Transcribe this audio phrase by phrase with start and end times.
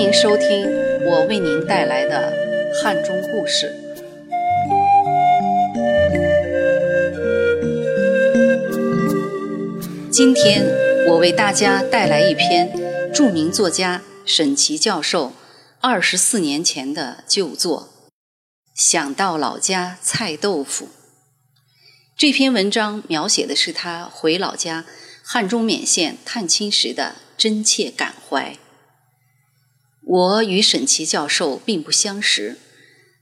[0.00, 0.66] 欢迎收听
[1.04, 2.32] 我为您带来的
[2.82, 3.70] 汉中故事。
[10.10, 10.64] 今天
[11.06, 12.72] 我为大家带来一篇
[13.12, 15.34] 著名作家沈琦教授
[15.82, 17.90] 二十四年前的旧作
[18.74, 20.86] 《想到老家菜豆腐》。
[22.16, 24.86] 这篇文章描写的是他回老家
[25.22, 28.56] 汉中勉县探亲时的真切感怀。
[30.12, 32.58] 我与沈琦教授并不相识，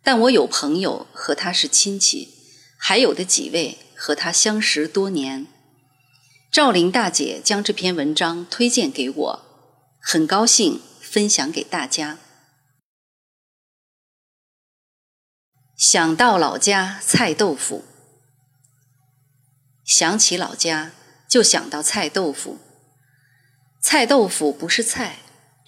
[0.02, 2.30] 但我有朋友和他是亲戚，
[2.78, 5.47] 还有的几位和他相识多年。
[6.51, 9.45] 赵玲大姐将这篇文章推荐给我，
[10.01, 12.19] 很高兴分享给大家。
[15.77, 17.84] 想到老家菜豆腐。
[19.84, 20.92] 想起老家，
[21.28, 22.58] 就想到菜豆腐。
[23.83, 25.19] 菜豆腐不是菜，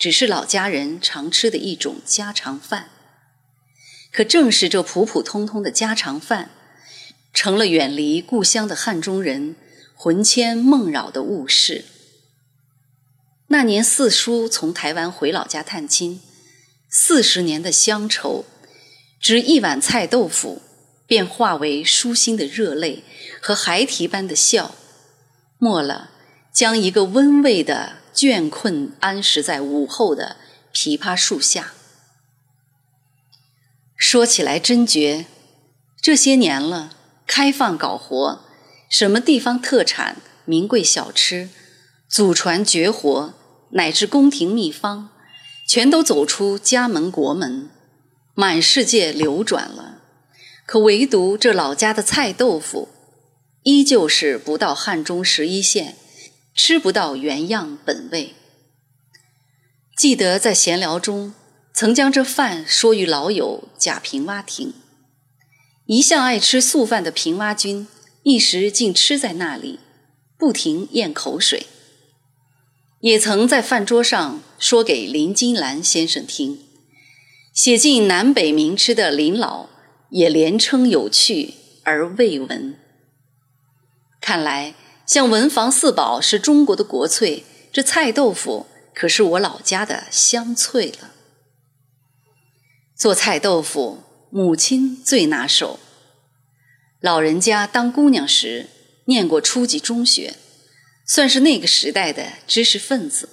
[0.01, 2.89] 只是老家人常吃的一种家常饭。
[4.11, 6.51] 可正是这普普通通的家常饭，
[7.33, 9.55] 成了远离故乡的汉中人
[9.95, 11.85] 魂牵梦绕的物事。
[13.47, 16.21] 那年四叔从台湾回老家探亲，
[16.89, 18.45] 四十年的乡愁，
[19.21, 20.63] 只一碗菜豆腐。
[21.07, 23.03] 便化为舒心的热泪
[23.43, 24.77] 和孩提般的笑，
[25.59, 26.11] 末了
[26.53, 30.37] 将一个温慰的倦困安食在午后的
[30.73, 31.73] 枇杷树下。
[33.97, 35.27] 说起来真绝，
[36.01, 36.93] 这些年了，
[37.27, 38.41] 开放搞活，
[38.89, 41.51] 什么地方特产、名贵小吃、
[42.09, 43.35] 祖传绝活，
[43.71, 45.11] 乃至宫廷秘方，
[45.69, 47.69] 全都走出家门国门，
[48.35, 49.99] 满世界流转了。
[50.67, 52.89] 可唯独这老家的菜豆腐，
[53.65, 55.97] 依旧是不到汉中十一县，
[56.55, 58.35] 吃不到原样本味。
[59.97, 61.35] 记得在闲聊中，
[61.73, 64.75] 曾将这饭说与老友贾平蛙听。
[65.87, 67.89] 一向爱吃素饭的平蛙君，
[68.23, 69.81] 一时竟吃在那里，
[70.39, 71.67] 不停咽口水。
[73.01, 76.61] 也曾在饭桌上说给林金兰先生听，
[77.53, 79.69] 写进南北名吃的林老。
[80.11, 82.77] 也连称有趣而未闻。
[84.21, 84.75] 看来，
[85.11, 91.11] 像文房四宝是中国的国粹，这菜豆腐可是我老家的香脆了。
[92.97, 95.81] 做菜豆腐，母亲最拿手。
[97.01, 98.69] 老人家当姑娘时
[99.07, 100.37] 念过初级中学，
[101.05, 103.31] 算是那个时代的知识分子。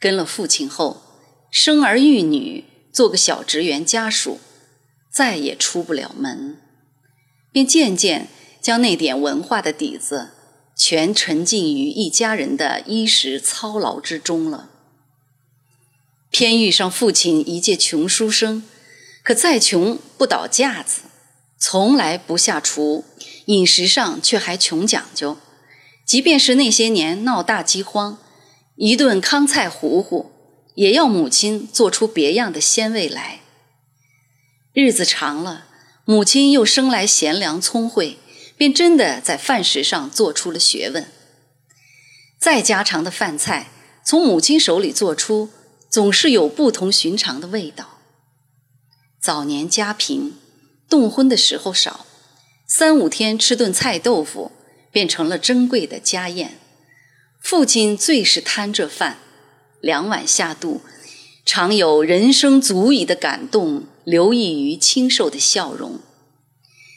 [0.00, 1.02] 跟了父亲后，
[1.50, 4.40] 生儿育女，做个小职员家属。
[5.12, 6.56] 再也出不了门，
[7.52, 8.28] 便渐渐
[8.62, 10.30] 将那点文化的底子
[10.76, 14.70] 全沉浸于一家人的衣食操劳之中了。
[16.30, 18.64] 偏遇上父亲一介穷书生，
[19.22, 21.02] 可再穷不倒架子，
[21.58, 23.04] 从来不下厨，
[23.46, 25.36] 饮食上却还穷讲究。
[26.04, 28.18] 即便是那些年闹大饥荒，
[28.76, 30.32] 一顿糠菜糊糊，
[30.74, 33.40] 也要母亲做出别样的鲜味来。
[34.72, 35.66] 日子长了，
[36.04, 38.18] 母亲又生来贤良聪慧，
[38.56, 41.06] 便真的在饭食上做出了学问。
[42.38, 43.70] 再家常的饭菜，
[44.04, 45.50] 从母亲手里做出，
[45.88, 47.98] 总是有不同寻常的味道。
[49.20, 50.34] 早年家贫，
[50.88, 52.04] 动荤的时候少，
[52.66, 54.52] 三五天吃顿菜豆腐，
[54.92, 56.58] 便成了珍贵的家宴。
[57.40, 59.18] 父亲最是贪这饭，
[59.80, 60.82] 两碗下肚。
[61.46, 66.00] 常有人生足矣的感动留溢于清瘦的笑容。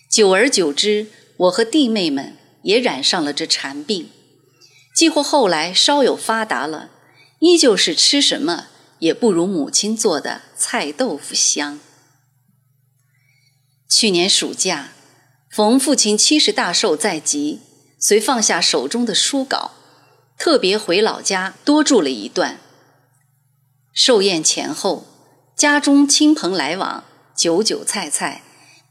[0.09, 1.07] 久而久之，
[1.37, 4.09] 我和弟妹们也染上了这馋病。
[4.95, 6.89] 几乎后来稍有发达了，
[7.39, 8.67] 依旧是吃什么
[8.99, 11.79] 也不如母亲做的菜豆腐香。
[13.87, 14.89] 去年暑假，
[15.51, 17.61] 逢父亲七十大寿在即，
[17.99, 19.71] 遂放下手中的书稿，
[20.37, 22.59] 特别回老家多住了一段。
[23.93, 25.05] 寿宴前后，
[25.55, 27.03] 家中亲朋来往，
[27.35, 28.43] 酒酒菜菜，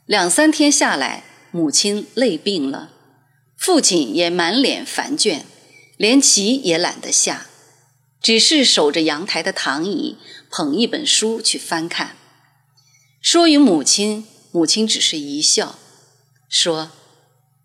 [0.07, 1.25] 两三天下来，
[1.57, 2.91] 母亲累病了，
[3.57, 5.41] 父亲也满脸烦倦，
[5.97, 7.47] 连棋也懒得下，
[8.21, 10.19] 只是守着阳台的躺椅，
[10.51, 12.15] 捧一本书去翻看。
[13.23, 15.79] 说与母亲，母亲只是一笑，
[16.51, 16.91] 说：“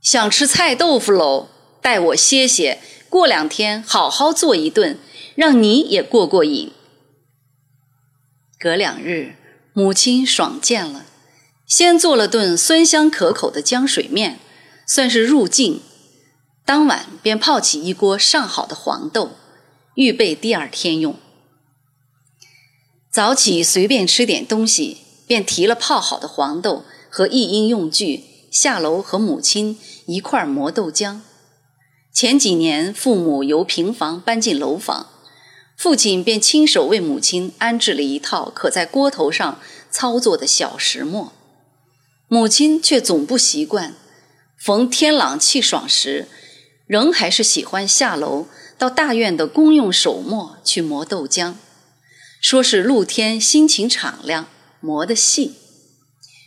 [0.01, 1.49] 想吃菜豆腐喽，
[1.81, 2.79] 待我歇歇，
[3.09, 4.97] 过两天好好做一顿，
[5.35, 6.71] 让你也过过瘾。”
[8.57, 9.35] 隔两日，
[9.73, 11.05] 母亲爽见了，
[11.71, 14.39] 先做了顿酸香可口的浆水面，
[14.85, 15.79] 算是入境。
[16.65, 19.31] 当晚便泡起一锅上好的黄豆，
[19.95, 21.15] 预备第二天用。
[23.09, 31.21] 早起随便吃点东西，便提了泡好的黄豆和一应用具，下楼和母亲一块磨豆浆。
[32.12, 35.07] 前几年，父母由平房搬进楼房，
[35.77, 39.57] 父亲便亲手为母亲安置了一套可在锅头上
[39.89, 41.31] 操作的小石磨。
[42.33, 43.93] 母亲却总不习惯，
[44.57, 46.29] 逢天朗气爽时，
[46.87, 48.47] 仍还是喜欢下楼
[48.77, 51.55] 到大院的公用手磨去磨豆浆，
[52.39, 54.47] 说是露天心情敞亮，
[54.79, 55.55] 磨得细。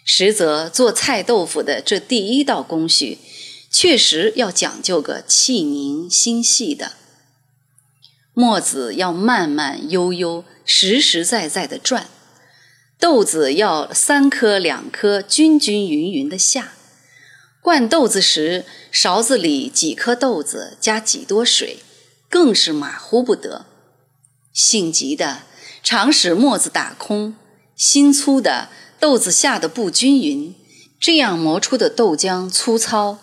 [0.07, 3.19] 实则做菜豆腐的这第一道工序。
[3.71, 6.93] 确实要讲究个气凝心细的，
[8.33, 12.09] 磨子要慢慢悠悠、实实在在的转，
[13.05, 16.73] 豆子要三颗两颗均均匀匀的下。
[17.61, 21.81] 灌豆子时，勺子里几颗豆子加几多水，
[22.31, 23.67] 更是马虎不得。
[24.55, 25.43] 性急的
[25.83, 27.37] 常使沫子打空，
[27.77, 30.55] 心粗的豆子下的不均匀，
[30.99, 33.19] 这样磨出的豆浆粗糙。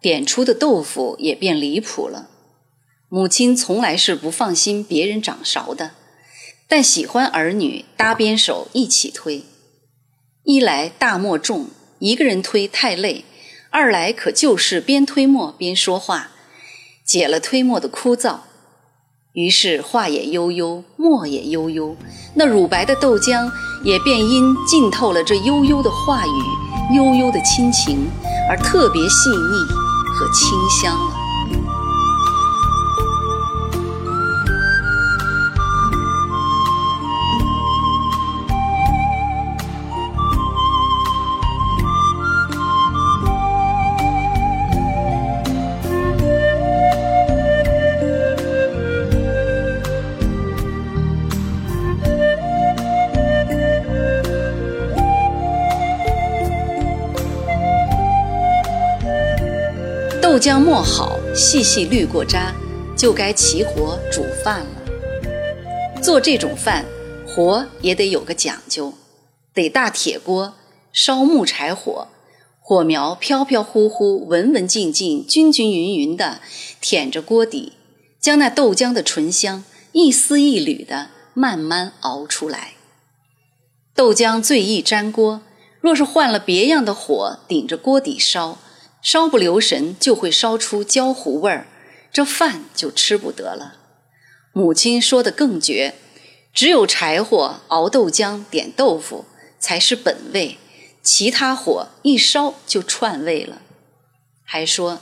[0.00, 2.30] 点出的豆腐也变离谱了。
[3.08, 5.90] 母亲从来是不放心别人掌勺的，
[6.68, 9.44] 但喜欢儿女搭边手一起推。
[10.42, 11.68] 一来大磨重，
[11.98, 13.24] 一个人推太累；
[13.70, 16.30] 二来可就是边推磨边说话，
[17.04, 18.38] 解了推磨的枯燥。
[19.32, 21.96] 于是话也悠悠，磨也悠悠，
[22.34, 23.50] 那乳白的豆浆
[23.82, 28.08] 也便因浸透了这悠悠的话语、悠悠的亲情，
[28.48, 29.84] 而特别细腻。
[30.16, 31.23] 和清香了。
[60.34, 62.52] 豆浆磨好，细细滤过渣，
[62.96, 66.00] 就该起火煮饭了。
[66.02, 66.84] 做这种饭，
[67.24, 68.94] 火也得有个讲究，
[69.54, 70.54] 得大铁锅，
[70.92, 72.08] 烧木柴火，
[72.58, 76.40] 火苗飘飘忽忽、文文静静、均均匀匀的
[76.80, 77.74] 舔着锅底，
[78.20, 82.72] 将那豆浆的醇香一丝一缕的慢慢熬出来。
[83.94, 85.42] 豆浆最易粘锅，
[85.80, 88.58] 若是换了别样的火，顶着锅底烧。
[89.04, 91.66] 稍不留神，就会烧出焦糊味儿，
[92.10, 93.74] 这饭就吃不得了。
[94.54, 95.94] 母亲说的更绝，
[96.54, 99.26] 只有柴火熬豆浆、点豆腐
[99.60, 100.56] 才是本味，
[101.02, 103.60] 其他火一烧就串味了。
[104.42, 105.00] 还说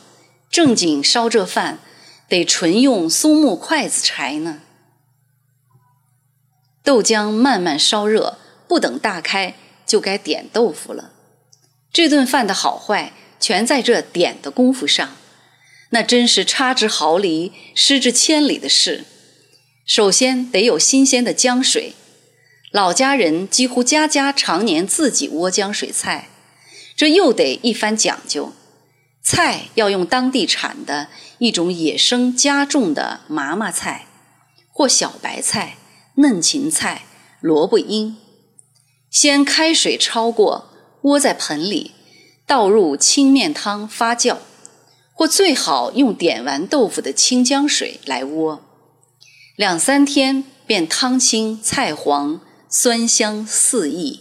[0.50, 1.78] 正经烧这饭，
[2.28, 4.62] 得纯用松木筷子柴呢。
[6.82, 9.54] 豆浆慢慢烧热，不等大开，
[9.86, 11.12] 就该点豆腐了。
[11.92, 13.12] 这顿饭的好坏。
[13.42, 15.16] 全在这点的功夫上，
[15.90, 19.04] 那真是差之毫厘、失之千里的事。
[19.84, 21.94] 首先得有新鲜的浆水，
[22.70, 26.28] 老家人几乎家家常年自己窝浆水菜，
[26.94, 28.52] 这又得一番讲究。
[29.24, 34.06] 菜要用当地产的一种野生家种的麻麻菜，
[34.70, 35.78] 或小白菜、
[36.14, 37.02] 嫩芹菜、
[37.40, 38.14] 萝卜缨，
[39.10, 40.70] 先开水焯过，
[41.02, 41.90] 窝在盆里。
[42.46, 44.38] 倒入清面汤发酵，
[45.12, 48.62] 或最好用点完豆腐的清江水来窝，
[49.56, 54.20] 两三天便汤清菜黄，酸香四溢。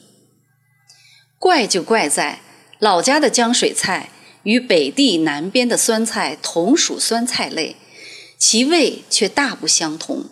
[1.37, 2.41] 怪就怪在
[2.79, 4.09] 老家的江水菜
[4.43, 7.75] 与北地南边的酸菜同属酸菜类，
[8.37, 10.25] 其味却大不相同。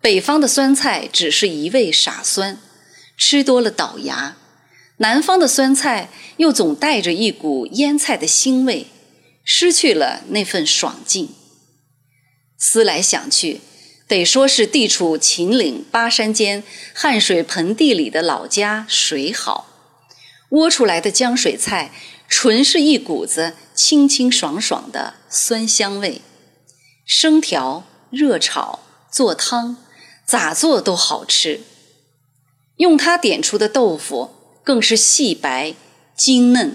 [0.00, 2.58] 北方的酸菜只是一味傻酸，
[3.16, 4.36] 吃多了倒牙。
[4.98, 8.86] 南方的酸菜又总带着一股腌菜的腥味，
[9.44, 11.28] 失去了那份爽劲。
[12.56, 13.60] 思来想去，
[14.08, 16.62] 得说是地处秦岭巴山间
[16.94, 19.66] 汉水盆地里的老家水好，
[20.50, 21.92] 窝出来的浆水菜
[22.26, 26.22] 纯是一股子清清爽爽的酸香味，
[27.04, 28.80] 生调、热炒、
[29.12, 29.76] 做汤，
[30.24, 31.60] 咋做都好吃。
[32.76, 34.35] 用它点出的豆腐。
[34.66, 35.76] 更是细白、
[36.16, 36.74] 精嫩，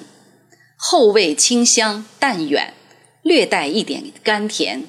[0.77, 2.74] 后味清香淡远，
[3.21, 4.86] 略带一点甘甜，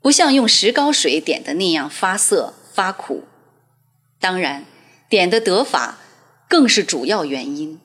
[0.00, 3.24] 不像用石膏水点的那样发涩发苦。
[4.18, 4.64] 当然，
[5.10, 5.98] 点的得法
[6.48, 7.78] 更是主要原因，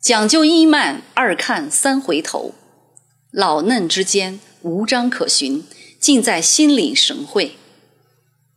[0.00, 2.56] 讲究一慢二看三回头，
[3.30, 5.64] 老嫩之间无章可循，
[6.00, 7.56] 尽在心领神会。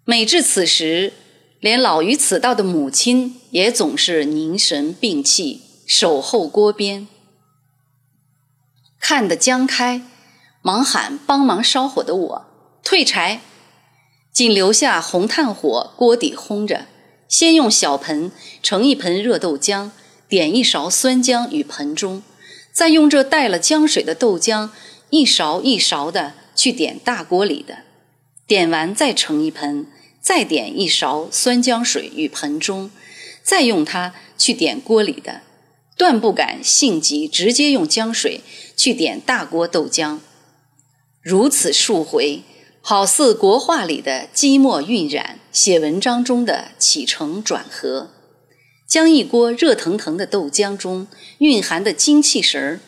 [0.05, 1.13] 每至此时，
[1.59, 7.07] 连老于此道的母亲也总是凝神屏气，守候锅边，
[8.99, 10.01] 看得姜开，
[10.61, 12.45] 忙喊帮忙烧火的我
[12.81, 13.41] 退柴，
[14.31, 16.85] 仅留下红炭火锅底烘着。
[17.27, 18.31] 先用小盆
[18.63, 19.91] 盛一盆热豆浆，
[20.27, 22.23] 点一勺酸浆与盆中，
[22.71, 24.69] 再用这带了浆水的豆浆
[25.09, 27.79] 一勺一勺的去点大锅里的，
[28.47, 29.85] 点完再盛一盆。
[30.29, 32.91] 再点一勺酸浆水与盆中，
[33.41, 35.41] 再用它去点锅里的，
[35.97, 38.41] 断不敢性急，直接用浆水
[38.77, 40.19] 去点大锅豆浆。
[41.23, 42.43] 如此数回，
[42.79, 48.11] 好似国画里的积墨晕染，写文章中的起承转合，
[48.87, 51.07] 将一锅热腾腾的豆浆中
[51.39, 52.79] 蕴含的精气神儿，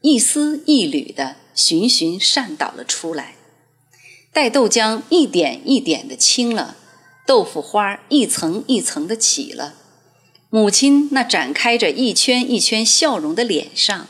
[0.00, 3.36] 一丝一缕的循循善导了出来。
[4.32, 6.76] 待豆浆一点一点的清了，
[7.28, 9.74] 豆腐花一层一层的起了，
[10.48, 14.06] 母亲那展开着一圈一圈笑容的脸上，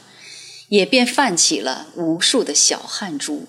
[0.69, 3.49] 也便泛起了无数的小汗珠。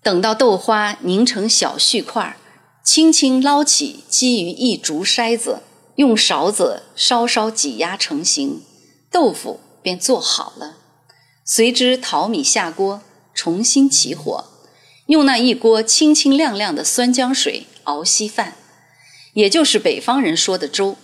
[0.00, 2.36] 等到豆花凝成小絮块，
[2.84, 5.64] 轻轻捞起，积于一竹筛子，
[5.96, 8.62] 用勺子稍稍挤压成型，
[9.10, 10.76] 豆腐便做好了。
[11.44, 13.02] 随之淘米下锅，
[13.34, 14.49] 重新起火。
[15.10, 18.54] 用那一锅清清亮亮的酸浆水熬稀饭，
[19.34, 20.96] 也就是北方人说的粥。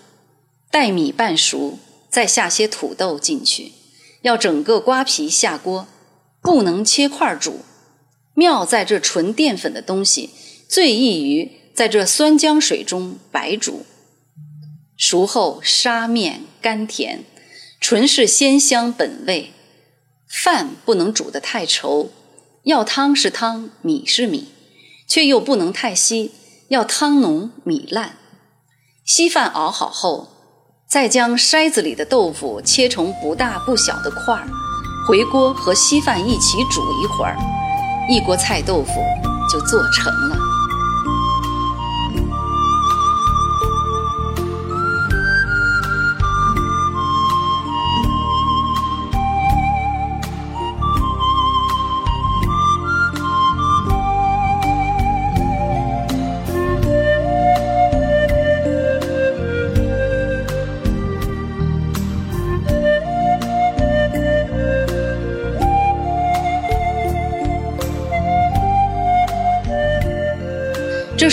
[0.70, 3.72] 待米半熟，再下些土豆进去，
[4.22, 5.88] 要整个瓜皮下锅，
[6.40, 7.62] 不能切块煮。
[8.34, 10.30] 妙在这纯淀粉的东西，
[10.68, 13.84] 最易于在这酸浆水中白煮。
[14.96, 17.24] 熟后沙面甘甜，
[17.80, 19.50] 纯是鲜香本味。
[20.28, 22.10] 饭不能煮得太稠。
[22.66, 24.48] 要汤是汤，米是米，
[25.06, 26.32] 却又不能太稀，
[26.66, 28.16] 要汤浓米烂。
[29.04, 30.30] 稀饭熬好后，
[30.88, 34.48] 再将筛子里的豆腐切成不大不小的块儿，
[35.06, 37.36] 回锅和稀饭一起煮一会儿，
[38.10, 38.94] 一锅菜豆腐
[39.48, 40.45] 就做成了。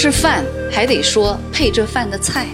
[0.04, 2.46] 是饭，还得说配这饭的菜。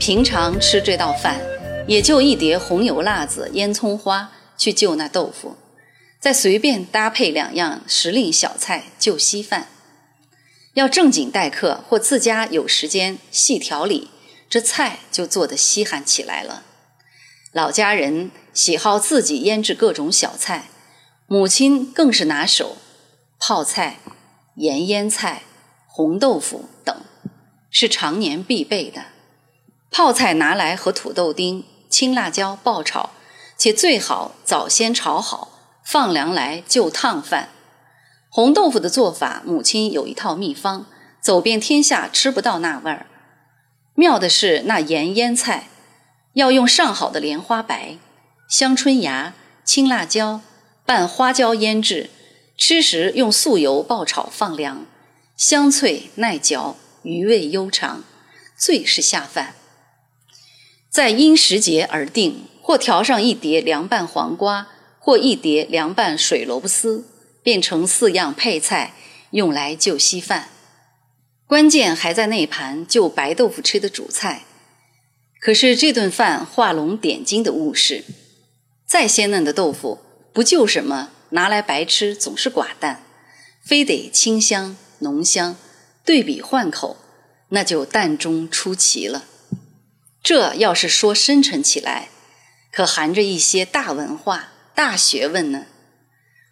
[0.00, 1.40] 平常吃这道饭，
[1.86, 5.54] 也就一碟红油辣子、腌葱花去就那豆腐，
[6.18, 9.68] 再随便搭配两样时令小菜就稀饭。
[10.74, 14.10] 要正经待客或自家有时间细调理，
[14.50, 16.64] 这菜就做得稀罕起来了。
[17.52, 20.64] 老家人喜好自己腌制各种小菜，
[21.28, 22.78] 母亲更是拿手
[23.38, 23.98] 泡菜、
[24.56, 25.42] 盐腌菜。
[25.94, 26.96] 红豆腐等
[27.70, 29.02] 是常年必备的。
[29.90, 33.10] 泡菜拿来和土豆丁、青辣椒爆炒，
[33.58, 35.50] 且最好早先炒好，
[35.84, 37.50] 放凉来就烫饭。
[38.30, 40.86] 红豆腐的做法，母亲有一套秘方，
[41.20, 43.04] 走遍天下吃不到那味儿。
[43.94, 45.68] 妙的是那盐腌菜，
[46.32, 47.98] 要用上好的莲花白、
[48.48, 50.40] 香椿芽、青辣椒
[50.86, 52.08] 拌花椒腌制，
[52.56, 54.86] 吃时用素油爆炒放凉。
[55.44, 58.04] 香脆耐嚼，余味悠长，
[58.56, 59.56] 最是下饭。
[60.88, 64.68] 再因时节而定，或调上一碟凉拌黄瓜，
[65.00, 67.08] 或一碟凉拌水萝卜丝，
[67.42, 68.94] 变成四样配菜，
[69.32, 70.50] 用来就稀饭。
[71.48, 74.44] 关键还在那盘就白豆腐吃的主菜。
[75.40, 78.04] 可是这顿饭画龙点睛的物事，
[78.86, 79.98] 再鲜嫩的豆腐
[80.32, 81.10] 不就什么？
[81.30, 83.02] 拿来白吃总是寡淡，
[83.64, 84.76] 非得清香。
[85.02, 85.56] 浓香，
[86.04, 86.96] 对比换口，
[87.50, 89.24] 那就淡中出奇了。
[90.22, 92.08] 这要是说深沉起来，
[92.72, 95.66] 可含着一些大文化、大学问呢。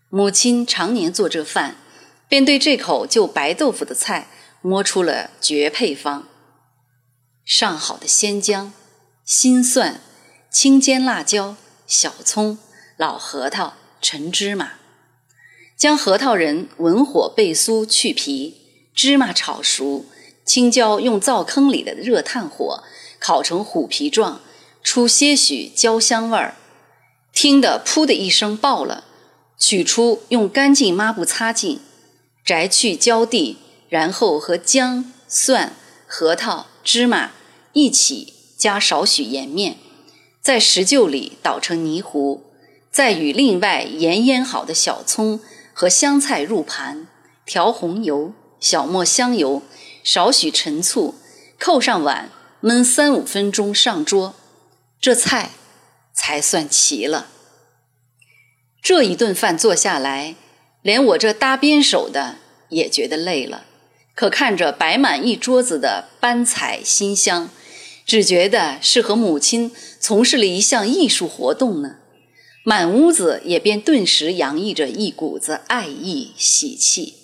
[0.09, 1.77] 母亲常年做这饭，
[2.29, 4.27] 便对这口就白豆腐的菜
[4.61, 6.27] 摸出了绝配方：
[7.45, 8.73] 上好的鲜姜、
[9.25, 10.01] 新蒜、
[10.51, 11.55] 青尖辣椒、
[11.87, 12.59] 小葱、
[12.97, 14.80] 老核桃、陈芝麻。
[15.81, 18.55] 将核桃仁文火焙酥去皮，
[18.95, 20.05] 芝麻炒熟，
[20.45, 22.85] 青椒用灶坑里的热炭火
[23.19, 24.43] 烤成虎皮状，
[24.83, 26.55] 出些许焦香味儿。
[27.33, 29.05] 听得噗的一声爆了，
[29.57, 31.81] 取出用干净抹布擦净，
[32.45, 33.57] 摘去焦蒂，
[33.89, 35.75] 然后和姜、蒜、
[36.07, 37.31] 核桃、芝麻
[37.73, 39.79] 一起加少许盐面，
[40.43, 42.43] 在石臼里捣成泥糊，
[42.91, 45.41] 再与另外盐腌好的小葱
[45.81, 47.07] 和香菜入盘，
[47.47, 49.63] 调红油、小磨香油，
[50.05, 51.15] 少许陈醋，
[51.59, 52.29] 扣上碗
[52.61, 54.35] 焖三五分钟上桌，
[55.01, 55.53] 这菜
[56.13, 57.29] 才算齐了。
[58.83, 60.35] 这一顿饭做下来，
[60.83, 62.37] 连我这搭边手的
[62.69, 63.65] 也觉得累了。
[64.15, 67.49] 可看着摆满一桌子的斑彩新香，
[68.05, 72.00] 只觉得是和母亲从事了一项艺术活动呢。
[72.63, 77.15] 满屋子也便顿时洋溢着一股子爱意喜气。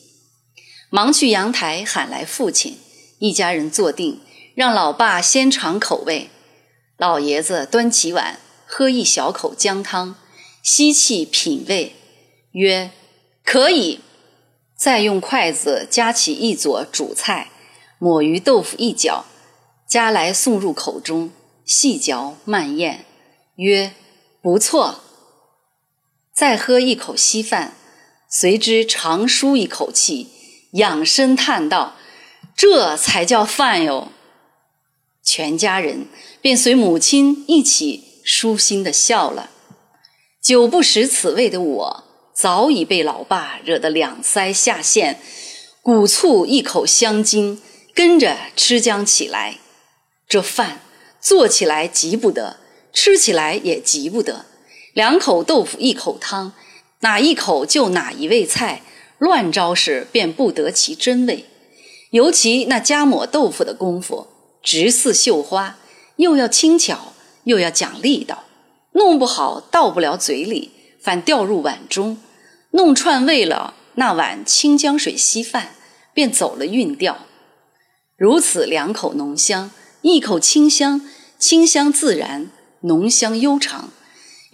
[0.90, 2.78] 忙去阳台喊来父亲，
[3.18, 4.20] 一家人坐定，
[4.54, 6.30] 让老爸先尝口味。
[6.96, 10.16] 老爷子端起碗，喝一小口姜汤。
[10.62, 11.94] 吸气品味，
[12.50, 12.90] 曰
[13.44, 14.00] ：“可以。”
[14.76, 17.52] 再用筷子夹起一撮主菜，
[18.00, 19.26] 抹鱼豆腐一角，
[19.88, 21.30] 夹来送入口中，
[21.64, 23.04] 细嚼慢咽，
[23.54, 23.92] 曰
[24.42, 25.02] ：“不错。”
[26.36, 27.72] 再喝一口稀饭，
[28.28, 30.28] 随之长舒一口气，
[30.72, 31.96] 仰身叹道
[32.54, 34.12] ：“这才叫饭哟！”
[35.24, 36.06] 全家人
[36.42, 39.48] 便随母亲一起舒心的笑了。
[40.42, 45.18] 久不食此味的我，早已被老爸惹得两腮下陷，
[45.80, 47.62] 鼓促一口香精，
[47.94, 49.58] 跟着吃将起来。
[50.28, 50.82] 这饭
[51.18, 52.58] 做起来急不得，
[52.92, 54.44] 吃起来也急不得。
[54.96, 56.54] 两口豆腐一口汤，
[57.00, 58.80] 哪一口就哪一味菜，
[59.18, 61.44] 乱招式便不得其真味。
[62.12, 64.28] 尤其那夹抹豆腐的功夫，
[64.62, 65.76] 直似绣花，
[66.16, 67.12] 又要轻巧，
[67.44, 68.44] 又要讲力道。
[68.92, 72.16] 弄不好到不了嘴里，反掉入碗中；
[72.70, 75.74] 弄串味了，那碗清江水稀饭
[76.14, 77.26] 便走了韵调。
[78.16, 81.06] 如此两口浓香，一口清香，
[81.38, 83.90] 清香自然，浓香悠长，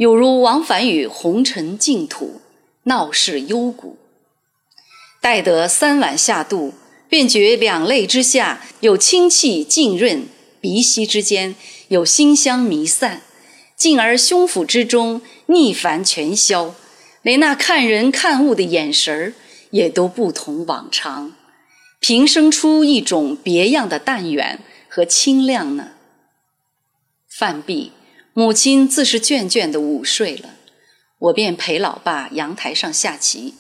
[0.03, 2.41] 有如往返于红尘净土，
[2.83, 3.97] 闹市幽谷。
[5.21, 6.75] 待得三碗下肚，
[7.09, 10.27] 便觉两肋之下有清气浸润，
[10.61, 11.55] 鼻息之间
[11.87, 13.23] 有馨香弥散。
[13.77, 16.75] 进而胸腹之中逆烦全消，
[17.23, 19.35] 连那看人看物的眼神儿
[19.71, 21.33] 也都不同往常，
[22.01, 25.91] 平生出一种别样的淡远和清亮呢。
[27.29, 27.93] 饭毕，
[28.35, 30.55] 母亲自是倦倦的午睡了，
[31.19, 33.55] 我便陪老爸阳台上下棋。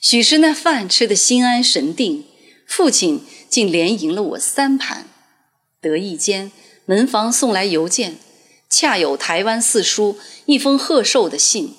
[0.00, 2.24] 许是那饭吃得心安神定，
[2.66, 5.06] 父亲竟连赢了我三盘。
[5.80, 6.50] 得意间，
[6.84, 8.18] 门房送来邮件。
[8.68, 11.76] 恰有台湾四叔一封贺寿的信，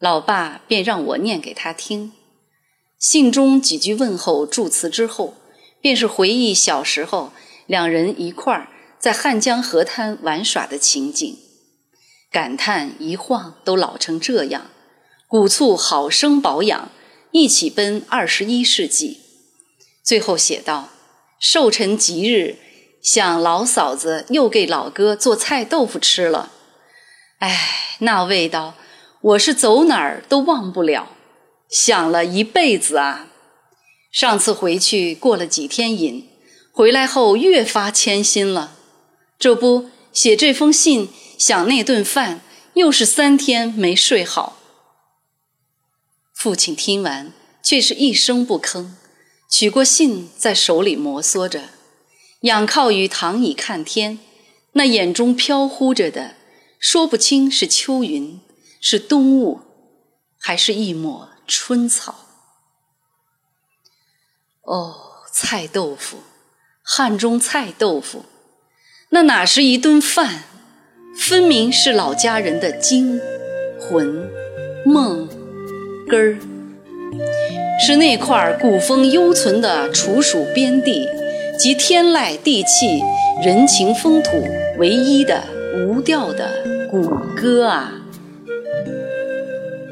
[0.00, 2.12] 老爸便让我念给他听。
[2.98, 5.34] 信中几句问候祝词之后，
[5.80, 7.32] 便是回忆小时候
[7.66, 11.36] 两人一块儿在汉江河滩玩耍的情景，
[12.32, 14.70] 感叹一晃都老成这样，
[15.28, 16.90] 鼓促好生保养，
[17.30, 19.18] 一起奔二十一世纪。
[20.02, 20.88] 最后写道
[21.38, 22.56] ：“寿辰吉日。”
[23.02, 26.52] 想老嫂子又给老哥做菜豆腐吃了，
[27.38, 28.74] 哎，那味道
[29.22, 31.08] 我是走哪儿都忘不了，
[31.68, 33.26] 想了一辈子啊。
[34.12, 36.28] 上次回去过了几天瘾，
[36.70, 38.76] 回来后越发谦心了。
[39.36, 41.08] 这不写这封信，
[41.42, 42.40] 想那顿饭，
[42.74, 44.58] 又是三天没睡好。
[46.32, 47.32] 父亲听完，
[47.64, 48.92] 却是一声不吭，
[49.50, 51.70] 取过信在手里摩挲着。
[52.42, 54.20] 仰靠于躺椅看天，
[54.74, 56.36] 那眼中飘忽着的，
[56.78, 58.40] 说不清是秋云，
[58.80, 59.62] 是冬雾，
[60.38, 62.14] 还是一抹春草。
[64.62, 66.18] 哦，菜豆腐，
[66.84, 68.26] 汉中菜豆腐，
[69.08, 70.44] 那哪是一顿饭，
[71.16, 73.20] 分明是老家人的精
[73.78, 74.28] 魂
[74.84, 75.28] 梦
[76.08, 76.38] 根儿，
[77.84, 81.06] 是那块古风犹存的楚蜀边地。
[81.58, 83.02] 集天籁地气、
[83.44, 84.30] 人情风土
[84.78, 85.44] 唯一的
[85.76, 86.48] 无调的
[86.90, 87.02] 古
[87.36, 87.92] 歌啊！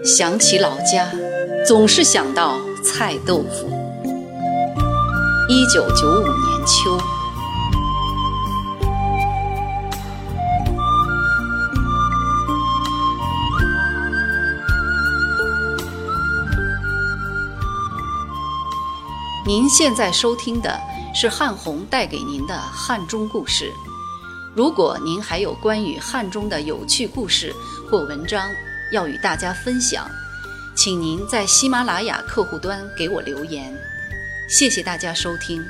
[0.03, 1.13] 想起老家，
[1.65, 3.71] 总是想到菜豆腐。
[5.49, 6.99] 一九九五年秋，
[19.51, 20.81] 您现在收听的。
[21.13, 23.73] 是汉红带给您的汉中故事。
[24.55, 27.53] 如果您还有关于汉中的有趣故事
[27.91, 28.49] 或文章
[28.93, 30.09] 要与大家分享，
[30.77, 33.77] 请您在喜马拉雅客户端给我留言。
[34.49, 35.61] 谢谢大家收听。